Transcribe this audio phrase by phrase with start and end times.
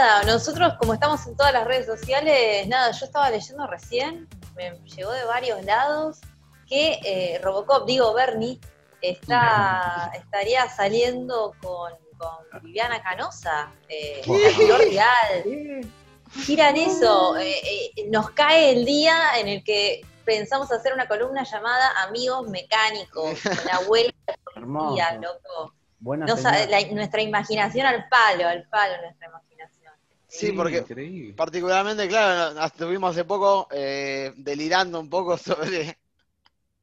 [0.00, 4.70] nada, nosotros como estamos en todas las redes sociales, nada, yo estaba leyendo recién, me
[4.96, 6.20] llegó de varios lados
[6.66, 8.58] que eh, Robocop, digo Bernie,
[9.02, 15.90] está, estaría saliendo con, con Viviana Canosa, eh, real.
[16.44, 17.56] Giran eso, eh,
[17.96, 23.44] eh, nos cae el día en el que pensamos hacer una columna llamada Amigos Mecánicos,
[23.66, 24.12] la abuela
[24.54, 25.74] de loco.
[26.94, 29.79] nuestra imaginación al palo, al palo nuestra imaginación.
[30.30, 30.84] Sí, porque
[31.36, 35.98] particularmente, claro, estuvimos hace poco eh, delirando un poco sobre,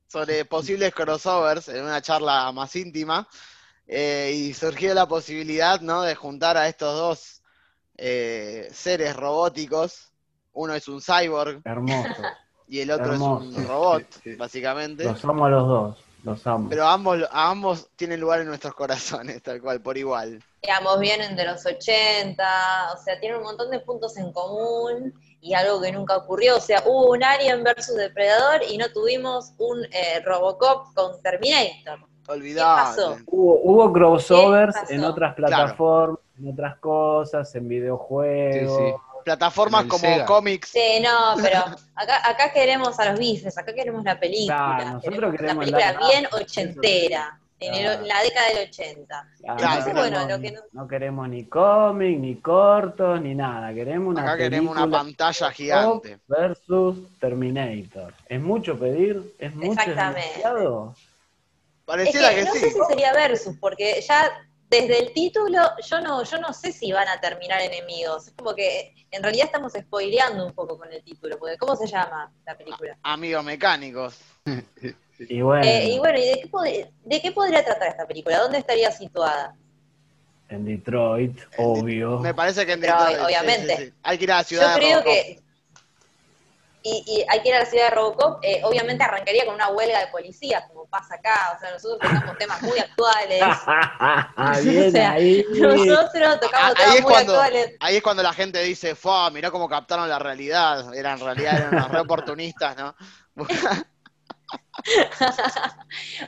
[0.06, 3.28] sobre posibles crossovers en una charla más íntima
[3.88, 6.02] eh, y surgió la posibilidad ¿no?
[6.02, 7.42] de juntar a estos dos
[7.96, 10.12] eh, seres robóticos.
[10.52, 11.62] Uno es un cyborg.
[11.64, 12.22] Hermoso.
[12.70, 14.04] Y el otro es un robot,
[14.38, 15.06] básicamente.
[15.06, 16.07] Los amo a los dos.
[16.24, 16.68] Los amo.
[16.70, 20.44] Pero ambos, ambos tienen lugar en nuestros corazones, tal cual, por igual.
[20.62, 22.44] Y ambos vienen de los 80,
[22.94, 26.58] o sea, tienen un montón de puntos en común y algo que nunca ocurrió.
[26.58, 32.00] O sea, hubo un Alien versus Depredador y no tuvimos un eh, Robocop con Terminator.
[32.28, 33.18] Olvidado.
[33.28, 39.02] Hubo, hubo crossovers en otras plataformas, en otras cosas, en videojuegos.
[39.28, 40.70] Plataformas como cómics.
[40.70, 41.60] Sí, no, pero
[41.96, 44.94] acá, acá queremos a los bifes, acá queremos la película.
[44.94, 47.38] nosotros queremos, la película bien ochentera.
[47.60, 49.28] En la década del 80.
[50.72, 53.74] no, queremos ni cómic, ni cortos, ni nada.
[53.74, 56.20] Queremos una Acá queremos una pantalla gigante.
[56.28, 58.14] Versus Terminator.
[58.30, 59.36] ¿Es mucho pedir?
[59.40, 59.72] ¿Es mucho?
[59.72, 60.42] Exactamente.
[61.84, 62.60] Pareciera que, no sí.
[62.60, 64.32] sé si sería versus, porque ya
[64.70, 68.28] desde el título yo no, yo no sé si van a terminar enemigos.
[68.28, 71.88] Es como que en realidad estamos spoileando un poco con el título, porque ¿cómo se
[71.88, 72.98] llama la película?
[73.04, 74.20] Amigos mecánicos.
[75.20, 76.20] y bueno, eh, y, bueno
[77.04, 78.40] de, qué podría tratar esta película?
[78.40, 79.56] ¿Dónde estaría situada?
[80.50, 82.20] En Detroit, obvio.
[82.20, 83.94] Me parece que en Detroit, obviamente.
[84.04, 84.76] Hay que ir a la ciudad.
[84.76, 85.42] Yo creo que
[86.88, 90.00] y, hay que ir a la ciudad de Robocop, eh, obviamente arrancaría con una huelga
[90.00, 93.44] de policías, como pasa acá, o sea, nosotros tocamos temas muy actuales.
[94.64, 95.46] Bien, ahí.
[95.50, 97.76] Nosotros tocamos temas muy actuales.
[97.80, 101.58] Ahí es cuando la gente dice, fue, mirá cómo captaron la realidad, eran en realidad
[101.58, 102.96] eran unos re oportunistas, ¿no?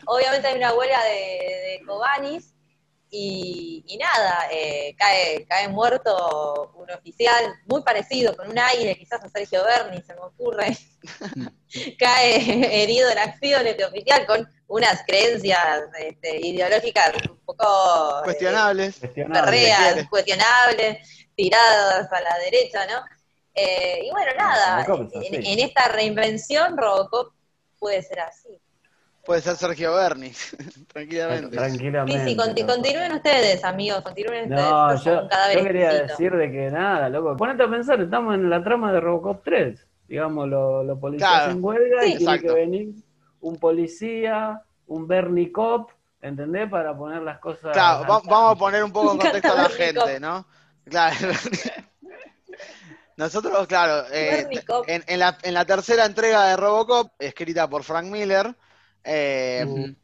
[0.06, 2.54] obviamente hay una huelga de, de Cobanis,
[3.12, 9.30] y, nada, eh, cae, cae muerto un oficial muy parecido, con un aire quizás a
[9.30, 10.78] Sergio Berni, se me ocurre.
[12.00, 18.20] cae herido en acción este oficial con unas creencias este, ideológicas un poco...
[18.20, 19.00] Eh, cuestionables.
[19.00, 23.04] cuestionables, cuestionables, tiradas a la derecha, ¿no?
[23.56, 24.86] Eh, y bueno, nada,
[25.22, 27.34] en esta reinvención Robocop
[27.80, 28.50] puede ser así.
[29.30, 30.32] Puede ser Sergio Berni,
[30.92, 31.56] tranquilamente.
[31.56, 32.24] Tranquilamente.
[32.24, 37.38] Sí, sí, continúen ustedes, amigos, continúen no, Yo, yo quería decir de que nada, loco.
[37.38, 39.88] Ponete a pensar, estamos en la trama de Robocop 3.
[40.08, 42.96] Digamos, los lo policías en huelga y tiene que venir
[43.42, 45.92] un policía, un Bernie Cop,
[46.24, 46.68] ¿entendés?
[46.68, 47.72] Para poner las cosas.
[47.74, 50.48] Claro, vamos a poner un poco en contexto a la gente, ¿no?
[50.86, 51.16] Claro.
[53.16, 54.48] Nosotros, claro, eh,
[54.88, 58.56] en, en, la, en la tercera entrega de Robocop, escrita por Frank Miller,
[59.04, 59.96] eh, uh,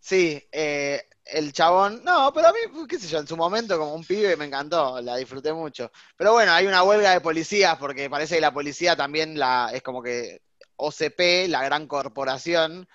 [0.00, 2.58] Sí, eh, el chabón, no, pero a mí,
[2.88, 5.90] qué sé yo, en su momento como un pibe me encantó, la disfruté mucho.
[6.16, 9.82] Pero bueno, hay una huelga de policías porque parece que la policía también la es
[9.82, 10.42] como que
[10.76, 12.86] OCP, la gran corporación,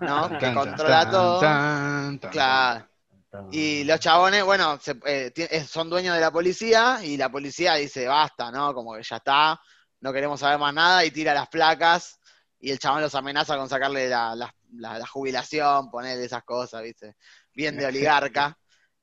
[0.00, 0.38] ¿no?
[0.38, 1.40] que controla todo.
[2.30, 2.88] claro.
[3.50, 8.50] Y los chabones, bueno, eh, son dueños de la policía y la policía dice, basta,
[8.50, 8.72] ¿no?
[8.72, 9.60] Como que ya está,
[10.00, 12.18] no queremos saber más nada y tira las placas
[12.66, 14.34] y el chabón los amenaza con sacarle la,
[14.72, 17.14] la, jubilación, poner esas cosas, ¿viste?
[17.54, 18.58] Bien de oligarca.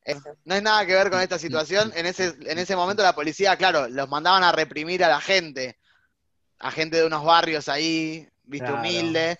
[0.43, 1.93] no es nada que ver con esta situación.
[1.95, 5.79] En ese, en ese momento la policía, claro, los mandaban a reprimir a la gente,
[6.59, 8.69] a gente de unos barrios ahí, ¿viste?
[8.69, 9.37] Humilde.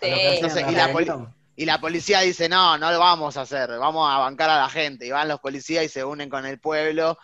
[1.58, 4.70] y, la policía dice, no, no lo vamos a hacer, vamos a bancar a la
[4.70, 5.06] gente.
[5.06, 7.18] Y van los policías y se unen con el pueblo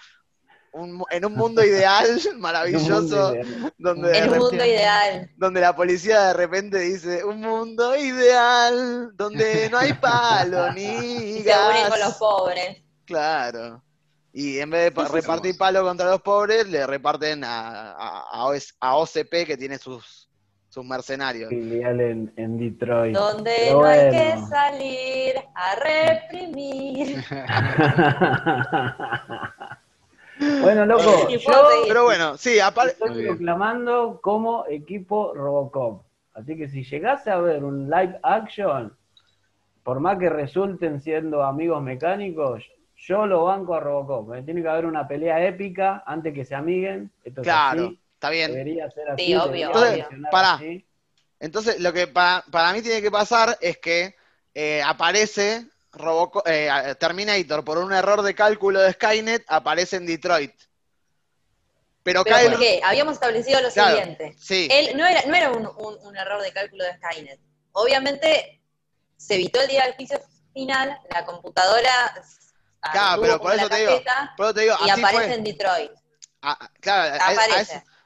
[0.73, 3.33] en un mundo ideal maravilloso,
[3.77, 9.77] donde el mundo ideal, donde la policía de repente dice un mundo ideal, donde no
[9.77, 11.57] hay palo ni gas.
[11.59, 12.83] Se unen con los pobres.
[13.05, 13.83] Claro.
[14.31, 19.57] Y en vez de repartir palo contra los pobres, le reparten a, a, OCP que
[19.57, 20.29] tiene sus,
[20.69, 21.49] sus mercenarios.
[21.49, 23.15] Filial en, en Detroit.
[23.15, 27.25] Donde no hay que salir a reprimir.
[30.39, 31.39] Bueno, loco, yo
[31.87, 36.03] pero bueno, sí, aparte estoy proclamando como equipo Robocop.
[36.33, 38.95] Así que si llegase a ver un live action,
[39.83, 42.63] por más que resulten siendo amigos mecánicos,
[42.95, 44.35] yo lo banco a Robocop.
[44.35, 44.43] ¿eh?
[44.43, 47.11] Tiene que haber una pelea épica antes que se amiguen.
[47.41, 48.51] claro, está bien.
[48.51, 49.25] Debería ser así.
[49.25, 49.67] Sí, obvio.
[49.67, 50.59] Entonces, para,
[51.39, 54.15] entonces, lo que para, mí tiene que pasar es que
[54.53, 55.65] eh, aparece
[56.45, 60.53] eh, Terminator por un error de cálculo de Skynet, aparece en Detroit.
[62.03, 62.81] Pero, ¿por qué?
[62.83, 64.35] Habíamos establecido lo siguiente.
[64.49, 67.39] Él, no era, no era un, error de cálculo de Skynet.
[67.73, 68.61] Obviamente
[69.17, 70.19] se evitó el día del juicio
[70.53, 72.13] final, la computadora
[72.91, 74.01] claro, pero por eso, te digo,
[74.37, 75.91] por te digo, y aparece en Detroit.
[76.41, 77.17] Ah, claro,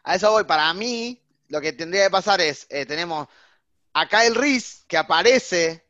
[0.03, 0.43] a, eso, voy.
[0.43, 3.27] Para mí, lo que tendría que pasar es, eh, tenemos
[3.93, 5.85] a Kyle Reese, que aparece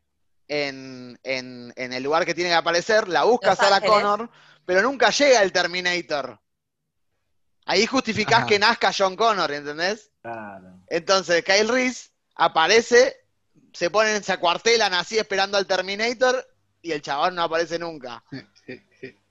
[0.48, 4.30] en, el lugar que tiene que aparecer, la busca Sarah Connor,
[4.66, 6.40] pero nunca llega el Terminator.
[7.66, 10.12] Ahí justificás que nazca John Connor, ¿entendés?
[10.22, 10.80] Claro.
[10.88, 13.16] Entonces, Kyle Reese aparece,
[13.72, 16.46] se ponen, se acuartelan así esperando al Terminator
[16.82, 18.24] y el chabón no aparece nunca.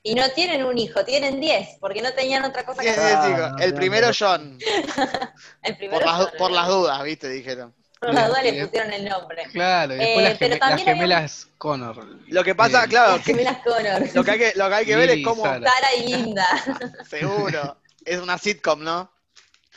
[0.04, 3.52] Y no tienen un hijo, tienen diez, porque no tenían otra cosa que hacer.
[3.60, 4.58] el primero John.
[5.62, 7.72] el primero por, las, por las dudas, viste, dijeron.
[8.02, 9.44] Por las dudas le pusieron el nombre.
[9.52, 12.04] Claro, y después eh, las, gemelas Connor.
[12.26, 13.16] Lo que pasa, claro.
[13.16, 14.02] Las gemelas Connor.
[14.14, 15.44] Lo que hay que, lo que, hay que ver es cómo.
[15.44, 15.94] Sara.
[15.96, 16.46] y Linda.
[17.08, 17.78] Seguro.
[18.04, 19.12] Es una sitcom, ¿no?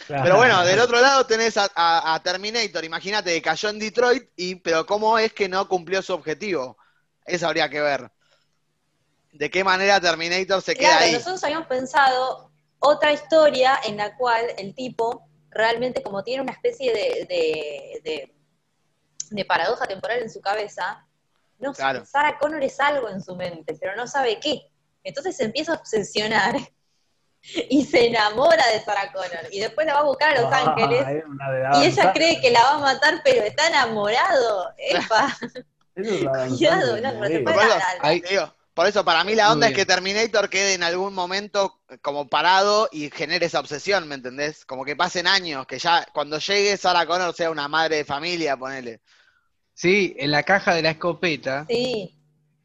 [0.08, 4.56] Pero bueno, del otro lado tenés a, a Terminator, imagínate que cayó en Detroit, y,
[4.56, 6.78] pero ¿cómo es que no cumplió su objetivo?
[7.26, 8.12] Eso habría que ver
[9.32, 11.14] de qué manera Terminator se queda ahí.
[11.14, 16.94] Nosotros habíamos pensado otra historia en la cual el tipo realmente como tiene una especie
[16.94, 18.32] de,
[19.32, 21.06] de, paradoja temporal en su cabeza,
[21.60, 22.06] no claro.
[22.06, 24.70] Sarah Connor es algo en su mente, pero no sabe qué.
[25.04, 26.56] Entonces se empieza a obsesionar
[27.70, 30.76] y se enamora de Sarah Connor y después la va a buscar a Los ah,
[30.76, 31.24] Ángeles
[31.76, 34.74] y ella cree que la va a matar pero está enamorado.
[34.78, 35.38] Epa.
[35.94, 37.58] Cuidado, no, pero te puede
[38.76, 42.90] por eso, para mí la onda es que Terminator quede en algún momento como parado
[42.92, 44.66] y genere esa obsesión, ¿me entendés?
[44.66, 48.58] Como que pasen años, que ya cuando llegue Sarah Connor sea una madre de familia,
[48.58, 49.00] ponele.
[49.74, 52.14] Sí, en la caja de la escopeta, sí.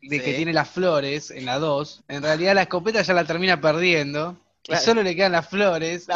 [0.02, 3.60] de que tiene las flores, en la 2, en realidad la escopeta ya la termina
[3.60, 4.36] perdiendo.
[4.66, 6.08] Y solo le quedan las flores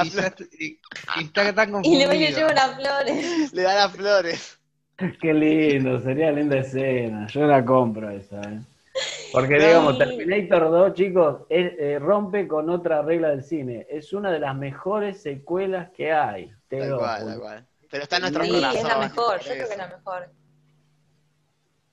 [0.58, 0.78] y,
[1.20, 2.12] está tan confundido.
[2.12, 3.52] Y le llevo las flores.
[3.52, 4.58] Le da las flores.
[5.20, 7.28] Qué lindo, sería linda escena.
[7.28, 8.60] Yo la compro esa, ¿eh?
[9.32, 13.86] Porque, digamos, Terminator 2, chicos, eh, rompe con otra regla del cine.
[13.90, 16.52] Es una de las mejores secuelas que hay.
[16.68, 17.66] Tal cual, tal cual.
[17.90, 18.76] Pero está en nuestro sí, corazón.
[18.76, 20.30] es la mejor, yo creo que es la mejor.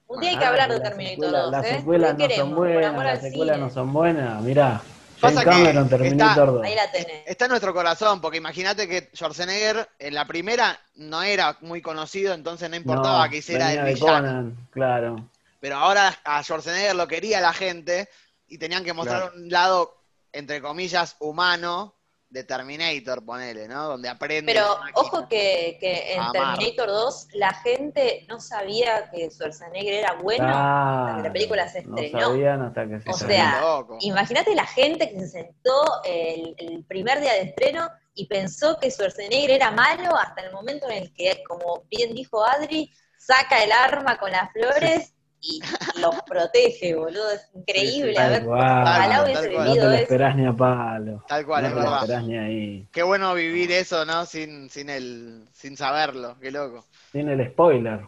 [0.07, 1.75] Un día hay que hablar de Terminator 2, Las ¿eh?
[1.77, 4.43] secuelas no son buenas, las secuelas no son buenas.
[4.43, 4.81] Mirá,
[5.21, 6.65] Pasa Cameron, Terminator 2.
[6.65, 7.23] Ahí la tenés.
[7.25, 12.33] Está en nuestro corazón, porque imagínate que Schwarzenegger en la primera no era muy conocido,
[12.33, 14.51] entonces no importaba que hiciera el villano.
[14.71, 15.29] claro.
[15.61, 18.09] Pero ahora a Schwarzenegger lo quería la gente
[18.47, 20.03] y tenían que mostrar un lado,
[20.33, 21.95] entre comillas, humano
[22.29, 23.89] de Terminator, ponele, ¿no?
[23.89, 24.51] Donde aprende.
[24.51, 31.17] Pero ojo que, en Terminator 2 la gente no sabía que Schwarzenegger era bueno hasta
[31.17, 32.19] que la película se estrenó.
[32.19, 33.61] No sabían hasta que se O sea,
[33.99, 38.89] imagínate la gente que se sentó el, el, primer día de estreno y pensó que
[38.89, 43.71] Schwarzenegger era malo hasta el momento en el que, como bien dijo Adri, saca el
[43.71, 45.59] arma con las flores y
[45.99, 47.31] los protege, boludo.
[47.31, 48.17] Es increíble.
[48.17, 51.23] a ver, ojalá hubiese vivido no te esperás ni a palo.
[51.27, 52.01] Tal cual, no es verdad.
[52.01, 52.87] Esperás ni ahí.
[52.91, 54.25] Qué bueno vivir eso, ¿no?
[54.25, 56.85] Sin, sin, el, sin saberlo, qué loco.
[57.11, 58.01] Sin el spoiler.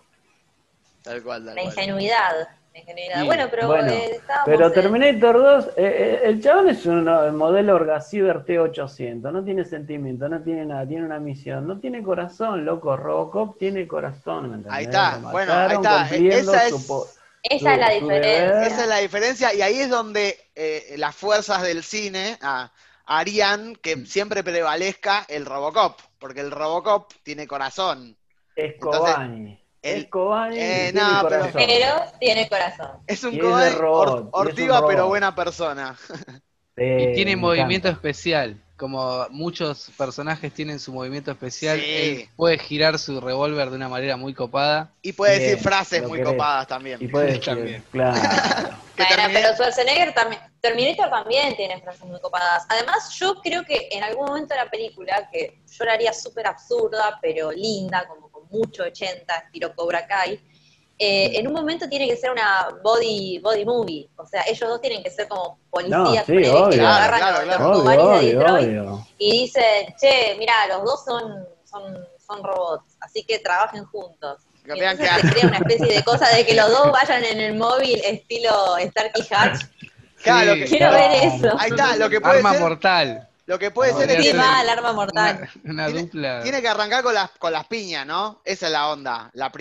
[1.03, 2.47] Tal cual, tal La ingenuidad.
[3.25, 9.31] Bueno, pero eh, Pero Terminator 2, eh, eh, el chabón es un modelo Orgasiver T800,
[9.31, 13.87] no tiene sentimiento, no tiene nada, tiene una misión, no tiene corazón, loco, Robocop tiene
[13.87, 17.19] corazón, Ahí está, bueno, ahí está, esa es...
[17.43, 18.65] Esa es la diferencia.
[18.65, 22.71] Esa es la diferencia y ahí es donde eh, las fuerzas del cine ah,
[23.05, 24.05] harían que mm.
[24.05, 28.17] siempre prevalezca el Robocop, porque el Robocop tiene corazón.
[28.55, 29.59] Es Kobani.
[29.81, 32.91] es Kobani eh, tiene pero, pero, tiene corazón.
[33.07, 33.75] Es un Kobani
[34.31, 35.97] ortiva, pero buena persona.
[36.77, 43.21] y tiene movimiento especial como muchos personajes tienen su movimiento especial, él puede girar su
[43.21, 44.91] revólver de una manera muy copada.
[45.01, 46.97] Y puede decir frases muy copadas también.
[47.01, 47.83] Y puede decir, también.
[47.91, 48.19] Claro.
[48.97, 52.65] bueno, pero Schwarzenegger también, Terminator también tiene frases muy copadas.
[52.67, 56.45] Además, yo creo que en algún momento de la película, que yo la haría súper
[56.45, 60.41] absurda, pero linda, como con mucho 80, estilo Cobra Kai,
[60.99, 64.09] eh, en un momento tiene que ser una body, body movie.
[64.15, 69.31] O sea, ellos dos tienen que ser como policías que agarran los de Detroit y
[69.31, 74.41] dicen, che, mira, los dos son, son, son robots, así que trabajen juntos.
[74.63, 77.55] Que y se crea una especie de cosa de que los dos vayan en el
[77.55, 79.65] móvil estilo Starkey Hatch
[80.23, 81.53] Claro, Quiero ver eso.
[81.59, 83.27] Ahí está, lo que puede Arma mortal.
[83.45, 84.33] Lo que puede ser es.
[84.33, 85.49] mal, arma mortal.
[85.65, 86.41] Una, dupla.
[86.43, 88.41] Tiene que arrancar con las, con las piñas, ¿no?
[88.45, 89.29] Esa es la onda.
[89.33, 89.51] La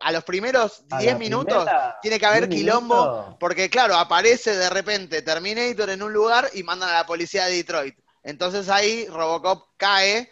[0.00, 1.68] a los primeros 10 minutos
[2.02, 6.90] tiene que haber quilombo, porque claro, aparece de repente Terminator en un lugar y mandan
[6.90, 7.98] a la policía de Detroit.
[8.22, 10.30] Entonces ahí Robocop cae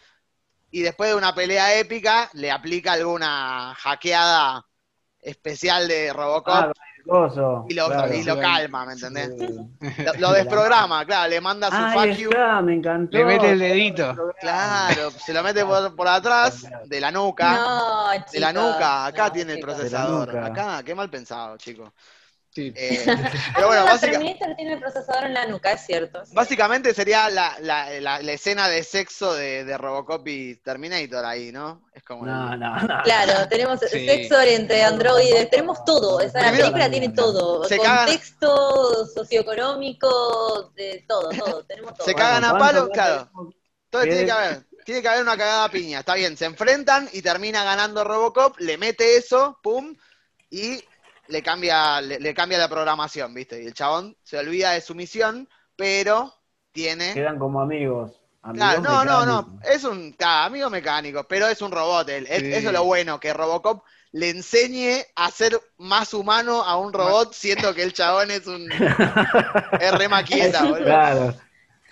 [0.70, 4.66] y después de una pelea épica le aplica alguna hackeada
[5.20, 6.54] especial de Robocop.
[6.54, 6.73] Ah,
[7.68, 9.30] y lo, calma, ¿me entendés?
[10.18, 13.16] Lo, desprograma, claro, le manda su fuck me encantó.
[13.16, 14.34] Le mete el dedito.
[14.38, 17.54] Claro, se lo mete por, atrás, de la nuca.
[17.54, 20.36] No, de la nuca, acá tiene el procesador.
[20.36, 21.56] Acá, qué mal pensado,
[22.50, 22.76] chico.
[22.78, 23.05] Eh,
[23.55, 24.38] pero bueno, básicamente.
[24.38, 26.23] Terminator tiene el procesador en la nuca, es cierto.
[26.33, 31.88] Básicamente sería la, la, la, escena de sexo de, de, Robocop y Terminator ahí, ¿no?
[31.95, 32.26] Es como.
[32.26, 33.02] No, no, no.
[33.05, 36.21] Claro, tenemos sexo entre androides, tenemos todo.
[36.21, 37.69] Esa, la película tiene todo.
[37.69, 41.64] Contexto socioeconómico, de todo, todo.
[41.64, 42.07] Tenemos todo.
[42.07, 43.31] Se cagan a palos, claro.
[43.90, 44.69] Todo tiene que haber.
[44.85, 48.78] Tiene que haber una cagada piña, está bien, se enfrentan y termina ganando Robocop, le
[48.78, 49.95] mete eso, pum,
[50.49, 50.83] y
[51.28, 53.62] le cambia, le, cambia la programación, ¿viste?
[53.62, 56.35] Y el chabón se olvida de su misión, pero
[56.73, 57.14] tiene.
[57.14, 58.12] Quedan como amigos.
[58.54, 59.61] Claro, no, no, no.
[59.62, 62.08] Es un amigo mecánico, pero es un robot.
[62.08, 67.35] Eso es lo bueno, que Robocop le enseñe a ser más humano a un robot,
[67.35, 68.70] siendo que el chabón es un.
[69.80, 70.85] es re maqueta, boludo.
[70.85, 71.35] Claro.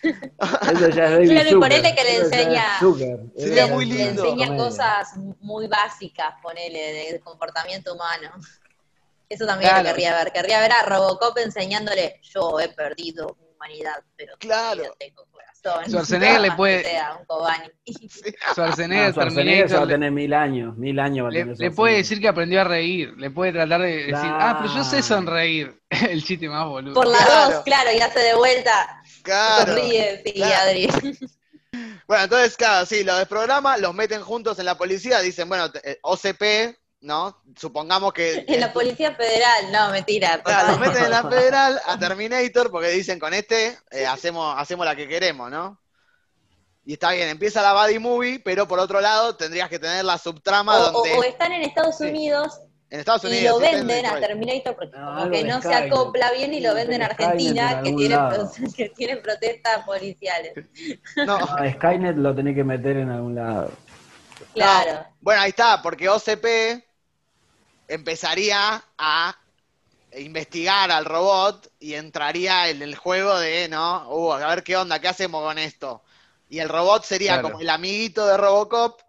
[0.02, 2.64] Eso ya es claro, y ponele que le enseña.
[3.36, 4.24] Sería muy lindo.
[4.24, 6.78] Le enseña cosas muy básicas, ponele,
[7.12, 8.30] de comportamiento humano.
[9.28, 10.32] Eso también lo querría ver.
[10.32, 14.94] Querría ver a Robocop enseñándole, yo he perdido humanidad, pero claro.
[14.98, 15.84] tengo corazón.
[15.90, 16.84] Schwarzenegger le puede...
[16.84, 17.26] Sea un
[18.52, 19.78] Schwarzenegger, Terminator...
[19.78, 23.30] va a tener mil años, mil años le, puede decir que aprendió a reír, le
[23.30, 25.80] puede tratar de decir, ah, pero yo sé sonreír.
[25.88, 26.94] El chiste más boludo.
[26.94, 29.02] Por la dos, claro, y hace de vuelta.
[29.22, 29.72] Claro.
[29.72, 30.88] Sonríe, sí, Adri.
[32.06, 35.98] Bueno, entonces, claro, sí, lo desprograma, los meten juntos en la policía, dicen, bueno, eh,
[36.02, 37.42] OCP, ¿no?
[37.56, 38.44] Supongamos que...
[38.48, 40.42] En la Policía Federal, no, mentira.
[40.42, 44.86] Claro, nos meten en la Federal a Terminator porque dicen con este eh, hacemos, hacemos
[44.86, 45.80] la que queremos, ¿no?
[46.84, 50.18] Y está bien, empieza la Buddy Movie, pero por otro lado tendrías que tener la
[50.18, 51.14] subtrama donde...
[51.14, 52.60] O, están en Estados Unidos
[52.90, 53.42] en Estados Unidos.
[53.42, 57.02] Y lo venden a Terminator porque como que no se acopla bien y lo venden
[57.02, 58.16] a Argentina que tiene,
[58.76, 60.52] que tiene protestas policiales.
[61.16, 61.36] No.
[61.36, 63.72] A Skynet lo tenés que meter en algún lado.
[64.54, 65.04] Claro.
[65.20, 66.85] Bueno, ahí está, porque OCP
[67.88, 69.36] empezaría a
[70.18, 74.08] investigar al robot y entraría en el juego de, ¿no?
[74.08, 76.02] Uh, a ver qué onda, qué hacemos con esto.
[76.48, 79.00] Y el robot sería como el amiguito de Robocop,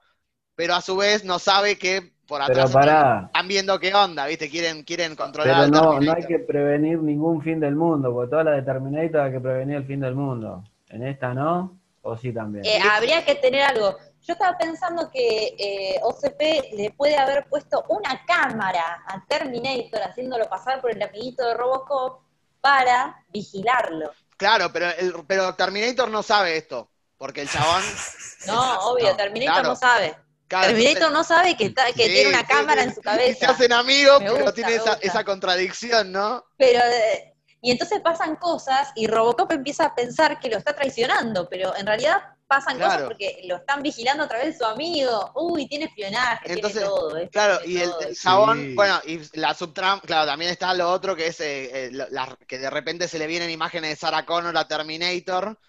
[0.55, 4.49] pero a su vez no sabe que por atrás están, viendo qué onda, ¿viste?
[4.49, 8.43] Quieren, quieren controlar pero no, no hay que prevenir ningún fin del mundo, porque toda
[8.43, 10.63] la de Terminator hay que prevenir el fin del mundo.
[10.89, 12.65] En esta no, o sí también.
[12.65, 13.97] Eh, habría que tener algo.
[14.27, 20.49] Yo estaba pensando que eh, OCP le puede haber puesto una cámara a Terminator haciéndolo
[20.49, 22.23] pasar por el amiguito de Robocop
[22.59, 24.11] para vigilarlo.
[24.35, 27.81] Claro, pero, el, pero Terminator no sabe esto, porque el chabón...
[28.47, 30.15] No, obvio, Terminator no sabe.
[30.47, 33.39] Terminator no sabe que, tiene una cámara en su cabeza.
[33.39, 36.45] se hacen amigos, pero tiene esa, esa, contradicción, ¿no?
[36.57, 41.49] Pero eh, y entonces pasan cosas y Robocop empieza a pensar que lo está traicionando,
[41.49, 45.31] pero en realidad pasan cosas porque lo están vigilando a través de su amigo.
[45.35, 47.29] Uy, tiene espionaje, tiene todo.
[47.29, 51.39] Claro, y el, el bueno, y la subtrama, claro, también está lo otro que es
[51.41, 52.07] eh, eh,
[52.47, 55.59] que de repente se le vienen imágenes de Sarah Connor a Terminator.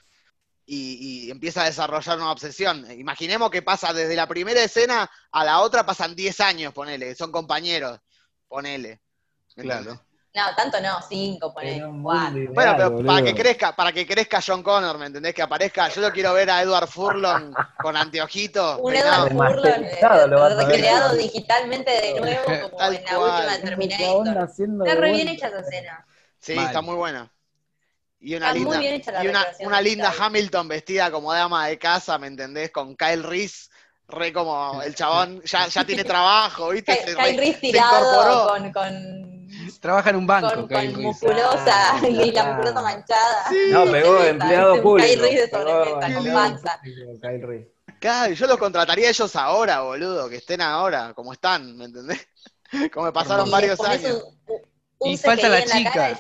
[0.71, 2.91] Y, empieza a desarrollar una obsesión.
[2.91, 7.33] Imaginemos que pasa desde la primera escena a la otra, pasan 10 años, ponele, son
[7.33, 7.99] compañeros,
[8.47, 9.01] ponele.
[9.57, 9.99] Claro.
[10.35, 14.99] No, tanto no, cinco, por Bueno, pero para que crezca, para que crezca John Connor,
[14.99, 15.35] ¿me entendés?
[15.35, 18.79] Que aparezca, yo lo quiero ver a Edward Furlong con anteojito.
[18.79, 24.49] Un Edward Furlong eh, recreado digitalmente de nuevo, como en la última Terminator.
[24.87, 26.07] Está re bien hecha esa escena.
[26.39, 27.31] Sí, está muy buena.
[28.21, 32.71] Y una linda, y una, una linda Hamilton vestida como dama de casa, ¿me entendés?
[32.71, 33.69] Con Kyle Reese
[34.09, 36.99] re como el chabón ya, ya tiene trabajo, ¿viste?
[37.05, 39.28] Kyle, Reese tirado con, con
[39.81, 40.69] Trabaja en un banco.
[40.69, 43.45] Con, musculosa y la musculosa manchada.
[43.71, 45.25] No, pegó empleado público.
[48.01, 52.27] Claro, yo los contrataría ellos ahora, boludo, que estén ahora, como están, ¿me entendés?
[52.93, 54.25] Como me pasaron varios años.
[55.01, 56.19] y falta la chica.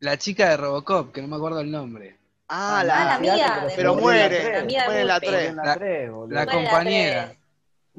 [0.00, 2.18] La, chica de Robocop, que no me acuerdo el nombre.
[2.48, 3.66] Ah, la, ah, amiga.
[3.74, 5.54] Pero muere, muere la 3.
[6.28, 7.34] La, compañera.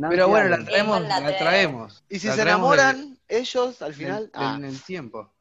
[0.10, 2.04] Pero bueno, la traemos, la traemos.
[2.08, 3.19] ¿Y si se enamoran?
[3.30, 4.32] Ellos al final.
[4.34, 4.84] En, el, ah.
[4.86, 5.32] tiempo.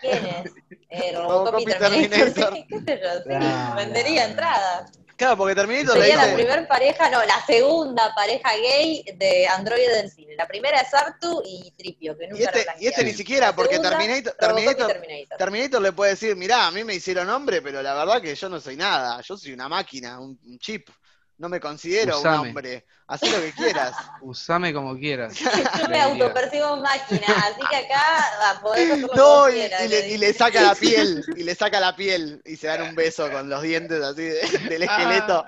[0.00, 0.52] ¿Quién es?
[0.88, 2.54] Eh, Robocop, y Terminator.
[2.68, 3.22] ¿Qué sé yo?
[3.22, 4.92] Sí, vendería entradas.
[5.16, 10.10] Claro, porque Terminator Sería la primera pareja, no, la segunda pareja gay de Android del
[10.10, 10.34] cine.
[10.36, 13.78] La primera es Artu y Tripio, que nunca y este, y este ni siquiera, porque
[13.78, 14.92] Terminator, Terminator,
[15.38, 18.48] Terminator, le puede decir, mirá, a mí me hicieron hombre, pero la verdad que yo
[18.48, 20.88] no soy nada, yo soy una máquina, un, chip.
[21.36, 22.86] No me considero un hombre.
[23.06, 23.94] Haz lo que quieras.
[24.22, 25.34] Usame como quieras.
[25.78, 29.54] Yo me autopercibo máquina, así que acá va, podés hacer No, y,
[29.88, 32.94] le, y, le, saca la piel, y le saca la piel, y se dan un
[32.94, 35.44] beso con los dientes así del esqueleto.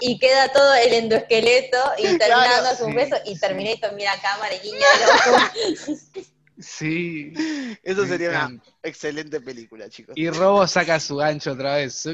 [0.00, 4.60] y, queda todo el endoesqueleto y terminando un beso y Terminator mira a cámara y
[4.60, 4.86] guiña
[6.60, 7.32] Sí.
[7.82, 10.14] Eso sería una excelente película, chicos.
[10.16, 12.08] Y Robo saca su gancho otra vez.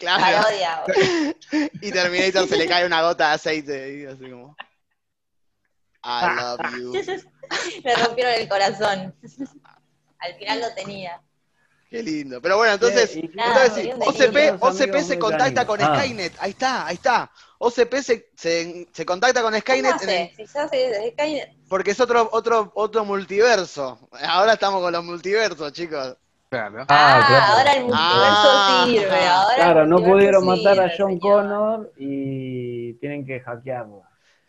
[0.00, 0.48] Claro.
[1.82, 4.56] y Terminator se le cae una gota de aceite y así como.
[6.02, 6.92] I love you.
[7.84, 9.14] Me rompieron el corazón.
[10.18, 11.20] Al final lo tenía.
[11.90, 12.40] Qué lindo.
[12.40, 15.98] Pero bueno, entonces, entonces OCP, OCP se contacta con ah.
[15.98, 16.32] Skynet.
[16.38, 17.30] Ahí está, ahí está.
[17.58, 19.98] OCP se, se, contacta con Skynet.
[20.34, 21.50] si Skynet.
[21.68, 24.08] Porque es otro, otro, otro multiverso.
[24.22, 26.16] Ahora estamos con los multiversos, chicos.
[26.50, 26.84] Claro.
[26.88, 28.84] Ah, ah ahora el multiverso ah.
[28.84, 29.28] sirve.
[29.28, 34.02] Ahora claro, no pudieron matar a John Connor y tienen que hackearlo.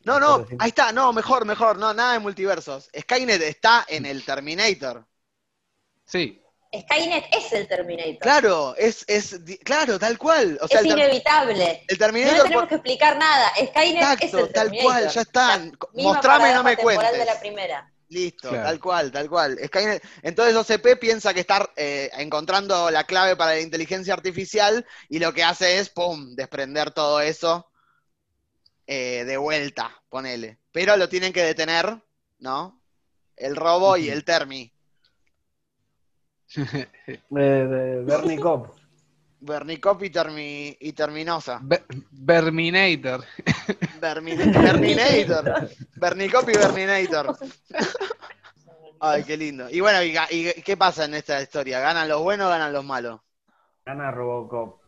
[0.04, 2.90] No, no, ahí está, no, mejor, mejor, no, nada de multiversos.
[2.98, 5.06] Skynet está en el Terminator.
[6.04, 6.42] Sí.
[6.76, 8.18] Skynet es el Terminator.
[8.18, 10.58] Claro, es, es claro, tal cual.
[10.68, 11.86] es inevitable.
[11.88, 13.52] El Terminator no tenemos que explicar nada.
[13.64, 14.52] Skynet es el Terminator.
[14.54, 15.62] tal cual, ya está.
[15.94, 17.12] Mostrame no me cuentes.
[17.12, 17.91] de la primera.
[18.12, 19.58] Listo, tal cual, tal cual.
[20.22, 25.34] entonces OCP piensa que está eh, encontrando la clave para la inteligencia artificial y lo
[25.34, 27.72] que hace es, ¡pum!, desprender todo eso
[28.86, 30.60] eh, de vuelta, ponele.
[30.74, 32.04] Pero lo tienen que detener,
[32.40, 32.82] ¿no?
[33.38, 34.74] El robo y el termi.
[37.30, 38.81] Bernie Cop.
[39.42, 41.60] Bernicop y, termi, y Terminosa.
[42.12, 43.26] Berminator.
[44.00, 45.70] Berminator.
[45.96, 47.38] Bernicop y Berminator.
[49.00, 49.68] Ay, qué lindo.
[49.68, 50.14] Y bueno, y,
[50.64, 51.80] qué pasa en esta historia?
[51.80, 53.20] ¿Ganan los buenos o ganan los malos?
[53.84, 54.80] Gana Robocop.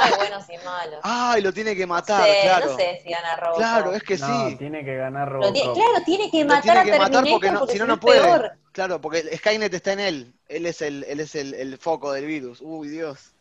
[0.00, 1.00] Hay buenos y malos.
[1.02, 2.70] Ay, lo tiene que matar, claro.
[2.70, 3.58] No sé si gana Robocop.
[3.58, 4.56] Claro, es que sí.
[4.58, 5.74] tiene que ganar Robocop.
[5.74, 8.52] claro, tiene que matar a Terminator porque, si no, no puede.
[8.72, 10.34] Claro, porque Skynet está en él.
[10.48, 12.62] Él es el, él es el, el foco del virus.
[12.62, 13.34] Uy, Dios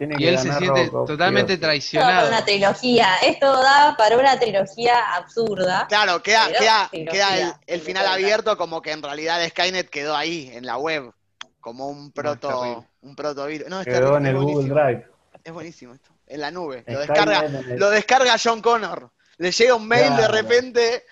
[0.00, 2.28] y él se siente totalmente traicionado.
[2.28, 5.86] Una trilogía, esto da para una trilogía absurda.
[5.88, 10.66] Claro, queda, queda, queda el, final abierto como que en realidad Skynet quedó ahí, en
[10.66, 11.12] la web,
[11.60, 13.68] como un proto, un proto virus.
[13.68, 15.06] No, quedó en el Google Drive.
[15.44, 16.84] Es buenísimo esto, en la nube.
[16.86, 17.44] Lo descarga,
[17.76, 19.10] lo descarga John Connor.
[19.38, 21.04] Le llega un mail de repente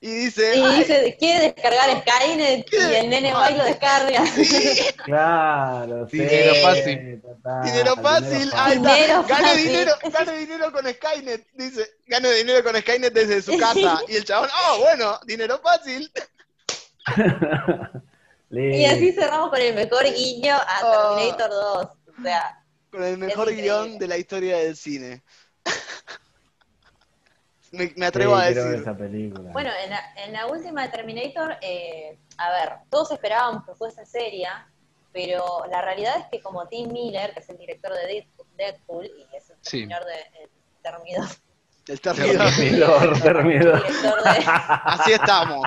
[0.00, 0.56] y dice.
[0.56, 4.24] Y dice, quiere descargar Skynet y el nene va y lo descarga.
[5.04, 7.22] Claro, dinero fácil.
[7.64, 8.50] dinero fácil.
[8.74, 11.46] dinero gane dinero, gane dinero con Skynet.
[11.54, 14.00] Dice, gane dinero con Skynet desde su casa.
[14.08, 16.10] Y el chabón, oh, bueno, dinero fácil.
[18.50, 21.16] y así cerramos con el mejor guiño a ah.
[21.16, 21.86] Terminator 2.
[22.18, 25.22] O sea, con el mejor guion de la historia del cine.
[27.70, 28.82] Me, atrevo a decir.
[29.52, 29.70] Bueno,
[30.16, 34.66] en la, última de Terminator, eh, a ver, todos esperábamos que fuese seria,
[35.12, 38.26] pero la realidad es que como Tim Miller, que es el director de
[38.56, 40.48] Deadpool, y es el señor de
[41.88, 43.12] el Termidor.
[43.12, 43.82] El Termidor.
[44.84, 45.66] Así estamos.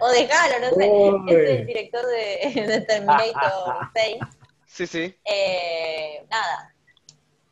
[0.00, 1.34] O de Halo, no sé.
[1.34, 4.16] Es el director de, de Terminator 6.
[4.66, 5.16] Sí, sí.
[5.24, 6.73] Eh, nada,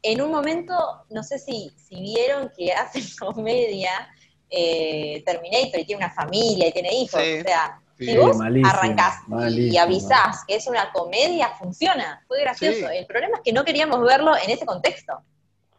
[0.03, 0.75] en un momento,
[1.11, 4.09] no sé si, si vieron que hace comedia
[4.51, 7.21] eh, Terminator y tiene una familia y tiene hijos.
[7.21, 12.23] O sea, si vos arrancás y avisás que es una comedia, funciona.
[12.27, 12.91] Fue gracioso.
[12.91, 15.23] El problema es que no queríamos verlo en ese contexto.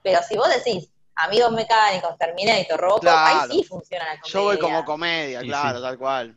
[0.01, 4.33] Pero si vos decís, amigos mecánicos, Terminator, Robocop, ahí sí funciona la comedia.
[4.33, 6.35] Yo voy como comedia, claro, tal cual.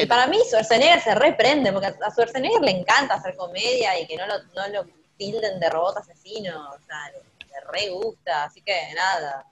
[0.00, 4.16] y para mí Schwarzenegger se reprende, porque a Schwarzenegger le encanta hacer comedia y que
[4.16, 7.26] no lo, no lo tilden de robot asesino, o sea, le,
[7.72, 9.46] re gusta, así que nada.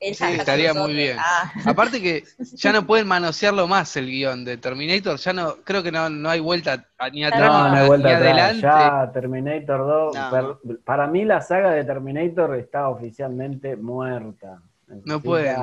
[0.00, 1.16] sí, estaría muy bien.
[1.18, 1.52] Ah.
[1.66, 2.24] Aparte que
[2.56, 6.30] ya no pueden manosearlo más el guion de Terminator, ya no, creo que no, no
[6.30, 8.62] hay vuelta ni atrás ni, adelante.
[8.62, 14.60] Ya Terminator 2, para mí la saga de Terminator está oficialmente muerta.
[15.04, 15.54] No puede.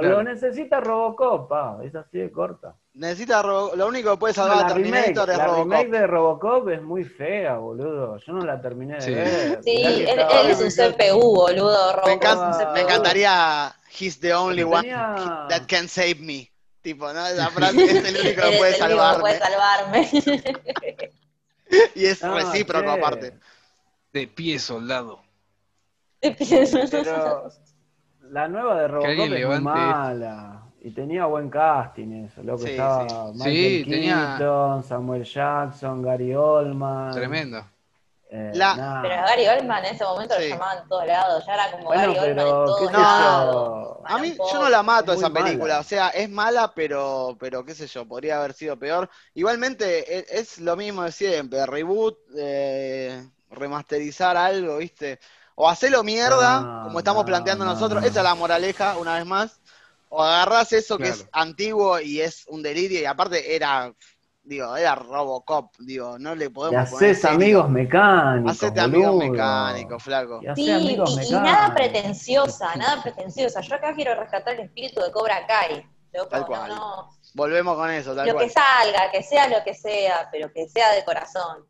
[0.00, 2.76] Lo necesita Robocop, es así de corta.
[2.94, 5.70] Necesita lo único que puede salvar a Terminator es la Robocop.
[5.70, 8.18] La remake de Robocop es muy fea, boludo.
[8.18, 9.60] Yo no la terminé de ver.
[9.62, 11.92] Sí, él, es un CPU, boludo.
[11.96, 16.50] Robocop me, encantaría He's the only one that can save me.
[16.82, 17.26] tipo, ¿no?
[17.26, 19.20] Esa frase es el único que puede salvarme.
[19.20, 20.08] puede salvarme.
[21.94, 23.34] y es recíproco aparte.
[24.12, 25.22] De pie, soldado.
[26.20, 27.50] De pie, soldado.
[28.30, 30.62] La nueva de Robocop es mala.
[30.80, 37.12] Y tenía buen casting eso, lo que estaba Michael Keaton, Samuel Jackson, Gary Oldman.
[37.12, 37.64] Tremendo.
[38.30, 41.90] Eh, Pero Gary Oldman en ese momento lo llamaban en todos lados, ya era como
[41.90, 46.10] Gary Oldman en todo no, A mí, yo no la mato esa película, o sea,
[46.10, 49.10] es mala, pero, pero qué sé yo, podría haber sido peor.
[49.34, 55.18] Igualmente, e, es, lo mismo de siempre, reboot, eh, remasterizar algo, ¿viste?
[55.60, 59.60] O hacerlo mierda, como estamos planteando nosotros, esa es la moraleja, una vez más.
[60.08, 63.92] O agarras eso que es antiguo y es un delirio, y aparte era
[64.44, 68.52] digo, era Robocop, digo, no le podemos y haces amigos mecánicos.
[68.52, 70.40] Hacete amigos mecánicos, flaco.
[70.42, 70.96] Y sí,
[71.28, 73.60] y, nada pretenciosa, nada pretenciosa.
[73.60, 75.84] Yo acá quiero rescatar el espíritu de Cobra Kai.
[76.30, 76.72] tal cual.
[77.34, 80.92] Volvemos con eso, tal lo que salga, que sea lo que sea, pero que sea
[80.92, 81.66] de corazón.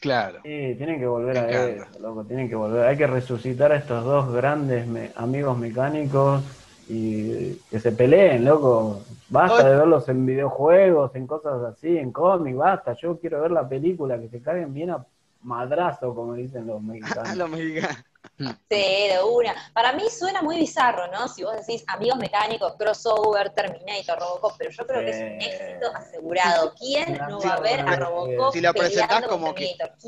[0.00, 0.40] Claro.
[0.42, 2.86] Sí, tienen que volver a eso, loco, tienen que volver.
[2.86, 6.42] Hay que resucitar a estos dos grandes amigos mecánicos
[6.88, 9.02] y que se peleen, loco.
[9.28, 12.92] Basta de verlos en videojuegos, en cosas así, en cómics, basta.
[12.94, 15.04] Yo quiero ver la película, que se caguen bien a
[15.42, 17.36] madrazo, como dicen los mexicanos.
[17.36, 18.04] los mexicanos.
[18.38, 19.54] Sí, de una.
[19.72, 21.26] Para mí suena muy bizarro, ¿no?
[21.28, 25.96] Si vos decís amigos mecánicos, crossover, Terminator, Robocop, pero yo creo que es un éxito
[25.96, 26.74] asegurado.
[26.74, 28.52] ¿Quién no va a ver a Robocop?
[28.52, 29.54] Si lo presentás como,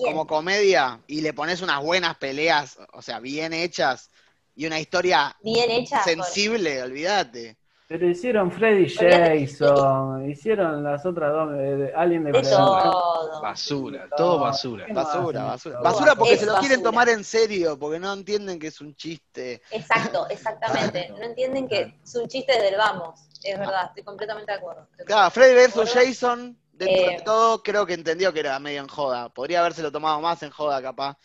[0.05, 4.11] como comedia y le pones unas buenas peleas, o sea, bien hechas,
[4.55, 7.57] y una historia bien hecha, sensible, olvídate.
[7.89, 13.41] Pero hicieron Freddy Jason, hicieron las otras dos, eh, Alien de, Todo.
[13.41, 14.87] Basura, todo basura.
[14.93, 15.81] Basura, basura.
[15.81, 19.63] Basura porque se lo quieren tomar en serio, porque no entienden que es un chiste.
[19.71, 21.09] Exacto, exactamente.
[21.19, 23.21] No entienden que es un chiste desde el vamos.
[23.43, 24.87] Es verdad, estoy completamente de acuerdo.
[25.07, 25.91] Claro, Freddy vs.
[25.91, 29.31] Jason, dentro de eh, todo, creo que entendió que era medio en joda.
[29.31, 31.17] Podría habérselo tomado más en joda, capaz,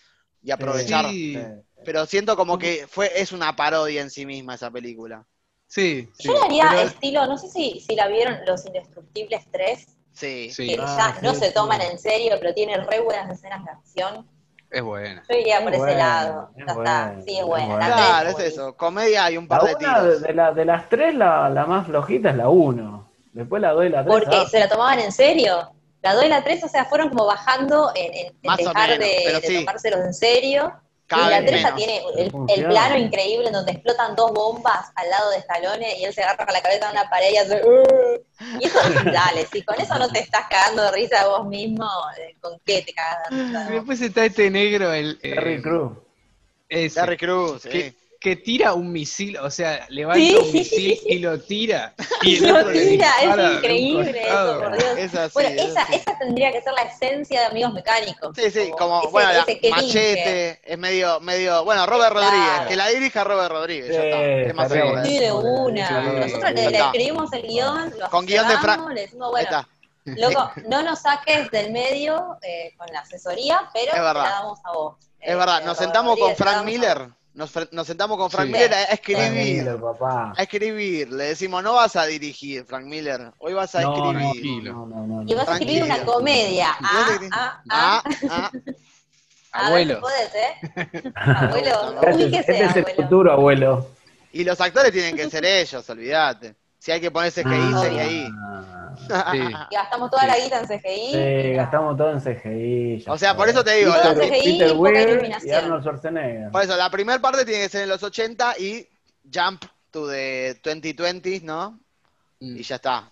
[0.41, 1.07] y aprovechar.
[1.83, 5.27] Pero siento como que fue es una parodia en sí misma esa película.
[5.67, 6.09] Sí.
[6.19, 9.87] Yo le haría estilo, no sé si, si la vieron Los Indestructibles 3.
[10.11, 10.51] Sí.
[10.55, 14.27] Que ya ah, no se toman en serio, pero tiene re buenas escenas de acción.
[14.69, 15.23] Es buena.
[15.29, 16.49] Yo iría por ese lado.
[16.55, 17.15] Ya está.
[17.25, 17.77] Sí, es buena.
[17.77, 18.75] claro, es, eso.
[18.75, 20.21] Comedia y un par de tiros.
[20.21, 23.09] De, la, de las tres, la, la, más flojita es la 1.
[23.33, 24.15] Después la 2 y la 3.
[24.15, 24.37] ¿Por qué?
[24.37, 24.47] Ah.
[24.49, 25.71] ¿Se la tomaban en serio?
[26.01, 29.59] La 2 y la 3, o sea, fueron como bajando en, en, dejar de, de
[29.59, 30.73] tomárselos en serio
[31.17, 35.37] y la 3 tiene el, plano increíble en donde explotan dos bombas al lado de
[35.37, 37.61] Stallone y él se agarra con la cabeza a una pared y hace...
[38.59, 41.89] Y eso, dale, si con eso no te estás cagando de risa vos mismo,
[42.41, 43.69] ¿con qué te cagas de risa?
[43.69, 45.19] Después está este negro, el...
[45.19, 45.97] Terry Cruz.
[46.67, 47.69] Terry Cruz, sí.
[47.69, 48.02] que
[48.37, 51.93] tira un misil, o sea, levanta un misil y lo tira.
[52.23, 55.33] Y el lo tira, es increíble eso, por Dios.
[55.33, 58.33] bueno, esa, esa tendría que ser la esencia de Amigos Mecánicos.
[58.37, 63.51] Sí, sí, como, bueno, Machete, es medio, medio, bueno, Robert Rodríguez, que la dirija Robert
[63.51, 65.03] Rodríguez, ya está, es más seguro.
[65.03, 66.01] Sí, de una.
[66.13, 68.89] Nosotros le, escribimos el guion, lo Con guion de Frank.
[68.89, 69.67] Le decimos, bueno,
[70.05, 74.71] Loco, no nos saques del medio eh, con la asesoría, pero te la damos a
[74.71, 74.95] vos.
[75.19, 77.51] Es verdad, nos sentamos con Frank Miller nos,
[77.87, 79.67] sentamos con Frank Miller a, escribir.
[80.01, 81.11] A escribir.
[81.11, 83.31] Le decimos, no vas a dirigir, Frank Miller.
[83.39, 84.71] Hoy vas a escribir.
[85.25, 86.75] y vas a escribir una comedia.
[86.81, 88.51] Ah, ah, ah, ah.
[89.53, 90.01] Abuelo.
[90.09, 91.11] ¿eh?
[91.15, 93.87] Abuelo, Este es el futuro, abuelo.
[94.31, 96.55] Y los actores tienen que ser ellos, olvídate.
[96.83, 98.27] Si hay que poner CGI, CGI.
[99.31, 99.37] Sí.
[99.71, 101.11] Y gastamos toda la guita en CGI.
[101.13, 103.05] Sí, gastamos todo en CGI.
[103.07, 103.91] O sea, por eso te digo.
[103.91, 106.51] la, CGI Peter Weir y Arnold Schwarzenegger.
[106.51, 108.85] Por eso, la primera parte tiene que ser en los 80 y
[109.33, 111.79] jump to the 2020, ¿no?
[112.41, 112.57] Mm.
[112.57, 113.09] Y ya está.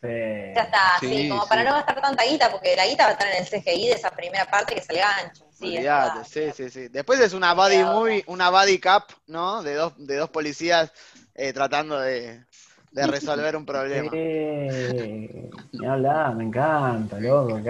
[0.00, 0.08] Sí.
[0.54, 3.28] Ya está, sí, como para no gastar tanta guita, porque la guita va a estar
[3.28, 5.44] en el CGI de esa primera parte que sale ancho.
[5.52, 5.76] Sí,
[6.24, 6.88] sí, sí, sí.
[6.88, 9.62] Después es una body movie, una body cap, ¿no?
[9.62, 10.90] De dos, de dos policías
[11.34, 12.44] eh, tratando de,
[12.94, 14.10] de resolver un problema.
[14.10, 17.60] Sí, ni hablar, me encanta, loco.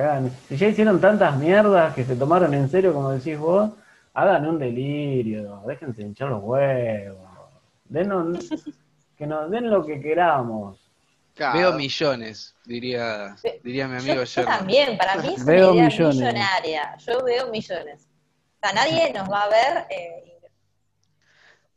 [0.48, 3.70] Si ya hicieron tantas mierdas que se tomaron en serio, como decís vos,
[4.12, 7.16] hagan un delirio, déjense hinchar los huevos.
[7.86, 8.50] Denos,
[9.16, 10.78] que nos den lo que queramos.
[11.36, 14.42] Veo millones, diría, diría mi amigo yo.
[14.42, 16.96] Yo también, para mí es veo una idea millonaria.
[16.98, 18.02] Yo veo millones.
[18.02, 20.33] O sea, nadie nos va a ver eh,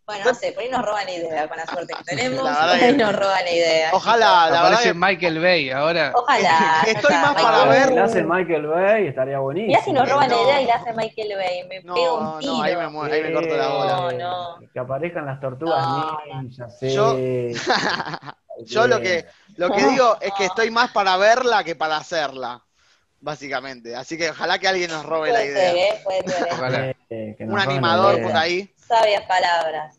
[0.08, 2.40] bueno, no sé, por ahí nos roban la idea con la suerte que tenemos.
[2.40, 3.90] por ahí nos roban la idea.
[3.92, 6.14] Ojalá, la Aparece Michael Bay ahora.
[6.16, 6.82] Ojalá.
[6.88, 7.90] Estoy más para ver.
[7.90, 9.78] Si la hace Michael Bay, estaría buenísimo.
[9.78, 12.54] Ya si nos roban la idea y la hace Michael Bay, me pego un tiro.
[12.54, 13.96] No, ahí me, muero, ahí me corto la bola.
[13.96, 14.70] No, no.
[14.72, 15.86] Que aparezcan las tortugas
[16.42, 16.94] ninjas, sí.
[16.94, 17.18] Yo,
[18.66, 19.26] yo lo que
[19.58, 22.64] Lo que digo es que estoy más para verla que para hacerla,
[23.20, 23.94] básicamente.
[23.94, 25.74] Así que ojalá que alguien nos robe la idea.
[25.74, 26.02] ¿eh?
[26.02, 28.74] Puede eh, Un animador por ahí.
[28.78, 29.97] Sabias palabras.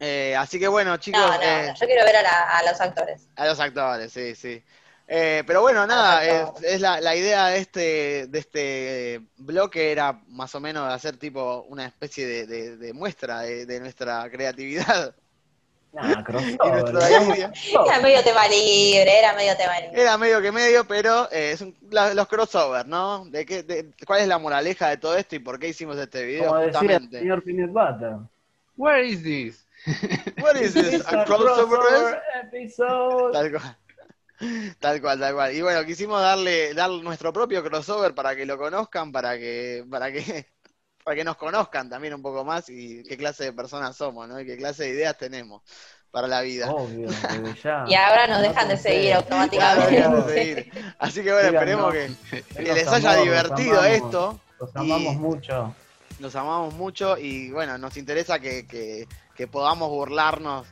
[0.00, 1.20] Eh, así que bueno, chicos.
[1.20, 3.28] No, no, yo quiero ver a, los actores.
[3.36, 4.62] A los actores, sí, sí.
[5.06, 6.24] pero bueno, nada,
[6.62, 11.84] es, la, idea de este, de este bloque era más o menos hacer tipo una
[11.84, 15.14] especie de, muestra de, nuestra creatividad.
[15.92, 16.22] Era
[18.00, 20.00] medio tema libre, era medio tema libre.
[20.00, 21.56] Era medio que medio, pero eh,
[21.90, 23.24] los crossover, ¿no?
[23.24, 26.46] ¿De qué, ¿Cuál es la moraleja de todo esto y por qué hicimos este video?
[26.46, 27.42] Como decía el señor.
[28.76, 29.66] Where is this?
[30.42, 31.06] What is this?
[31.06, 33.32] A crossover, episode.
[33.32, 33.76] Tal cual.
[34.80, 35.54] Tal cual, tal cual.
[35.54, 40.10] Y bueno, quisimos darle, dar nuestro propio crossover para que lo conozcan, para que, para
[40.10, 40.46] que
[41.04, 44.40] para que nos conozcan también un poco más y qué clase de personas somos, ¿no?
[44.40, 45.62] Y qué clase de ideas tenemos
[46.10, 46.70] para la vida.
[46.70, 47.08] Obvio,
[47.86, 50.70] y ahora nos dejan de seguir automáticamente.
[50.98, 54.40] Así que bueno, esperemos que, les haya divertido esto.
[54.58, 55.74] Los amamos mucho.
[56.18, 59.06] Los amamos mucho y bueno, nos interesa que, que
[59.46, 60.66] podamos burlarnos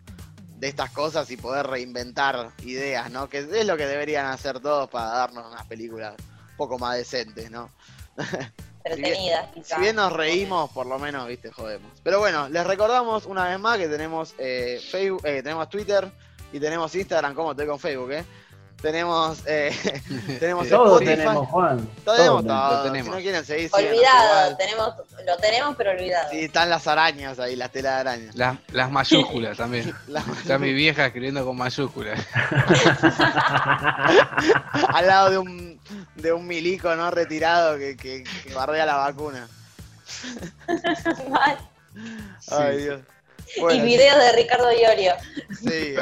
[0.58, 3.28] de estas cosas y poder reinventar ideas, ¿no?
[3.28, 6.14] Que es lo que deberían hacer todos para darnos unas películas
[6.50, 7.70] un poco más decentes, ¿no?
[8.94, 11.92] Si bien, nos reímos, por lo menos, viste, jodemos.
[12.02, 16.10] Pero bueno, les recordamos una vez más que tenemos eh, Facebook, eh, tenemos Twitter
[16.52, 18.24] y tenemos Instagram, como estoy con Facebook, ¿eh?
[18.80, 19.74] Tenemos, eh,
[20.38, 21.88] tenemos todo tenemos, Juan.
[22.04, 22.82] Todo, tenemos todo.
[22.84, 23.08] Tenemos.
[23.08, 24.94] Si no quieren seguir, Olvidado, tenemos,
[25.26, 26.30] lo tenemos, pero olvidado.
[26.30, 28.36] Sí, están las arañas ahí, las telas de arañas.
[28.70, 29.92] las mayúsculas también.
[30.40, 32.20] Está mi vieja escribiendo con mayúsculas.
[34.88, 35.80] Al lado de un,
[36.14, 39.48] de un milico no retirado que, que, que bardea la vacuna.
[42.50, 43.00] Ay, Dios.
[43.72, 45.14] y videos de Ricardo Iorio.
[45.60, 45.94] Sí,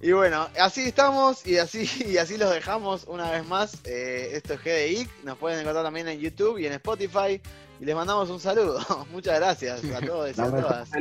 [0.00, 3.78] y bueno, así estamos y así, y así los dejamos una vez más.
[3.84, 7.40] Eh, esto es GDIC, nos pueden encontrar también en YouTube y en Spotify.
[7.80, 8.80] Y les mandamos un saludo.
[9.10, 10.92] Muchas gracias a todos y a todas.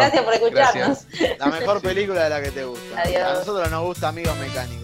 [0.00, 1.06] Gracias por escucharnos.
[1.38, 3.02] La mejor película de la que te gusta.
[3.02, 4.83] A nosotros nos gusta Amigos Mecánicos.